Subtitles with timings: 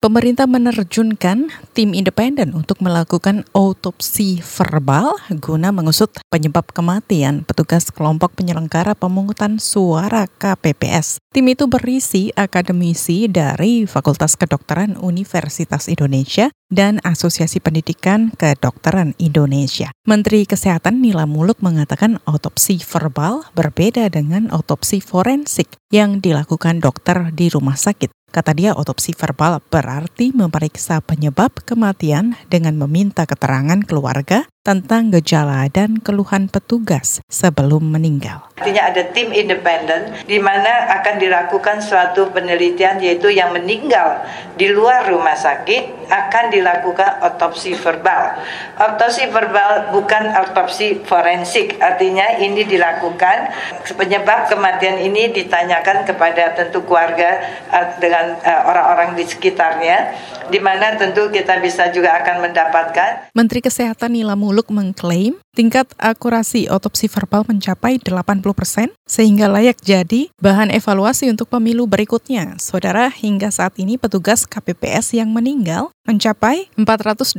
[0.00, 5.12] Pemerintah menerjunkan tim independen untuk melakukan autopsi verbal
[5.44, 11.20] guna mengusut penyebab kematian petugas kelompok penyelenggara pemungutan suara KPPS.
[11.36, 19.92] Tim itu berisi akademisi dari Fakultas Kedokteran Universitas Indonesia dan Asosiasi Pendidikan Kedokteran Indonesia.
[20.08, 27.52] Menteri Kesehatan Nila Muluk mengatakan autopsi verbal berbeda dengan autopsi forensik yang dilakukan dokter di
[27.52, 28.19] rumah sakit.
[28.30, 35.96] Kata dia, otopsi verbal berarti memeriksa penyebab kematian dengan meminta keterangan keluarga tentang gejala dan
[36.04, 38.44] keluhan petugas sebelum meninggal.
[38.60, 44.20] Artinya ada tim independen di mana akan dilakukan suatu penelitian yaitu yang meninggal
[44.60, 48.36] di luar rumah sakit akan dilakukan otopsi verbal.
[48.76, 53.48] Otopsi verbal bukan otopsi forensik, artinya ini dilakukan
[53.96, 57.40] penyebab kematian ini ditanyakan kepada tentu keluarga
[57.72, 60.12] eh, dengan eh, orang-orang di sekitarnya
[60.50, 63.32] di mana tentu kita bisa juga akan mendapatkan.
[63.32, 70.26] Menteri Kesehatan Nila Muluk mengklaim tingkat akurasi otopsi verbal mencapai 80 persen, sehingga layak jadi
[70.42, 72.58] bahan evaluasi untuk pemilu berikutnya.
[72.58, 77.38] Saudara, hingga saat ini petugas KPPS yang meninggal mencapai 485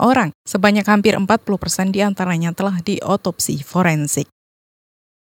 [0.00, 0.32] orang.
[0.48, 1.28] Sebanyak hampir 40
[1.60, 4.24] persen di antaranya telah diotopsi forensik.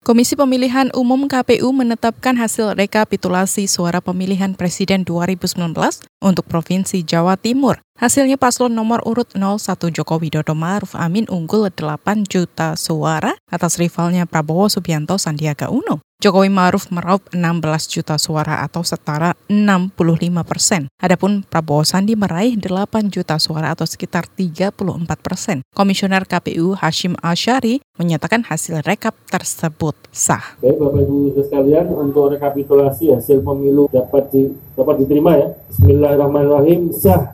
[0.00, 5.76] Komisi Pemilihan Umum KPU menetapkan hasil rekapitulasi suara pemilihan Presiden 2019
[6.24, 7.84] untuk Provinsi Jawa Timur.
[8.00, 9.60] Hasilnya paslon nomor urut 01
[9.92, 16.00] Joko Widodo Maruf Amin unggul 8 juta suara atas rivalnya Prabowo Subianto Sandiaga Uno.
[16.20, 19.96] Jokowi Maruf meraup 16 juta suara atau setara 65
[20.44, 20.92] persen.
[21.00, 24.76] Adapun Prabowo Sandi meraih 8 juta suara atau sekitar 34
[25.16, 25.64] persen.
[25.72, 30.60] Komisioner KPU Hashim Ashari menyatakan hasil rekap tersebut sah.
[30.60, 35.56] Baik Bapak Ibu sekalian, untuk rekapitulasi hasil pemilu dapat di, dapat diterima ya.
[35.72, 37.32] Bismillahirrahmanirrahim sah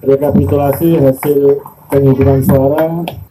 [0.00, 1.60] rekapitulasi hasil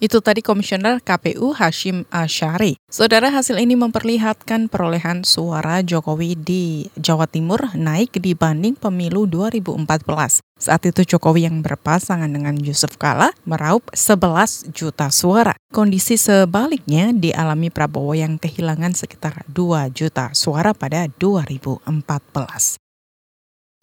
[0.02, 2.78] Itu tadi Komisioner KPU Hashim Ashari.
[2.90, 6.64] Saudara hasil ini memperlihatkan perolehan suara Jokowi di
[6.98, 10.46] Jawa Timur naik dibanding pemilu 2014.
[10.56, 15.54] Saat itu Jokowi yang berpasangan dengan Yusuf Kala meraup 11 juta suara.
[15.74, 22.85] Kondisi sebaliknya dialami Prabowo yang kehilangan sekitar 2 juta suara pada 2014.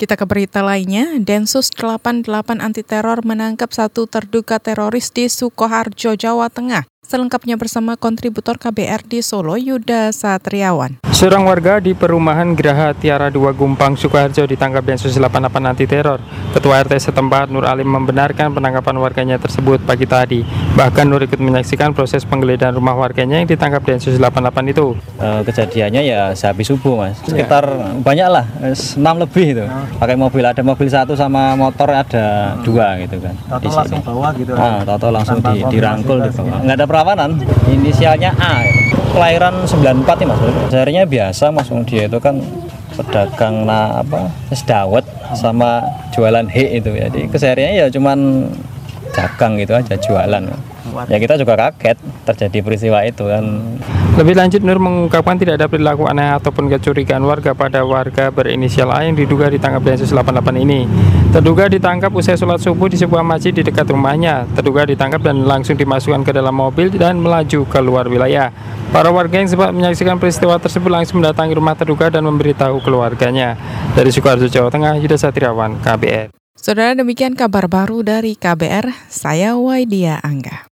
[0.02, 2.26] Kita ke berita lainnya, Densus 88
[2.58, 6.91] anti teror menangkap satu terduga teroris di Sukoharjo, Jawa Tengah.
[7.02, 11.02] Selengkapnya bersama kontributor KBR di Solo, Yuda Satriawan.
[11.10, 16.22] Seorang warga di perumahan Geraha Tiara 2 Gumpang, Sukoharjo ditangkap Densus 88 anti teror.
[16.54, 20.40] Ketua RT setempat Nur Alim membenarkan penangkapan warganya tersebut pagi tadi.
[20.78, 24.94] Bahkan Nur ikut menyaksikan proses penggeledahan rumah warganya yang ditangkap Densus 88 itu.
[25.18, 27.98] E, kejadiannya ya sehabis subuh mas, sekitar ya.
[27.98, 29.64] banyak lah, 6 lebih itu.
[29.66, 29.86] Oh.
[29.98, 32.62] Pakai mobil, ada mobil satu sama motor ada oh.
[32.62, 33.34] dua gitu kan.
[33.50, 34.52] Tato langsung bawa gitu.
[34.54, 36.46] Ah, tato langsung di, dirangkul gitu.
[36.46, 37.40] Nggak ada perawanan
[37.72, 38.60] inisialnya A.
[39.16, 40.40] Kelahiran 94 nih mas.
[40.68, 41.72] Seharinya biasa mas.
[41.88, 42.36] Dia itu kan
[42.92, 45.80] pedagang nah apa sedawet sama
[46.12, 47.08] jualan he itu ya.
[47.08, 48.44] jadi kesehariannya ya cuman
[49.16, 50.44] dagang gitu aja jualan
[51.08, 51.98] ya kita juga kaget
[52.28, 53.44] terjadi peristiwa itu kan.
[54.12, 59.08] Lebih lanjut Nur mengungkapkan tidak ada perilaku aneh ataupun kecurigaan warga pada warga berinisial A
[59.08, 60.84] yang diduga ditangkap Densus 88 ini.
[61.32, 64.44] Terduga ditangkap usai sholat subuh di sebuah masjid di dekat rumahnya.
[64.52, 68.52] Terduga ditangkap dan langsung dimasukkan ke dalam mobil dan melaju ke luar wilayah.
[68.92, 73.56] Para warga yang sempat menyaksikan peristiwa tersebut langsung mendatangi rumah terduga dan memberitahu keluarganya.
[73.96, 76.32] Dari Sukoharjo Jawa Tengah Yuda Satriawan KBR
[76.62, 80.71] Saudara demikian kabar baru dari KBR, saya Waidia Angga.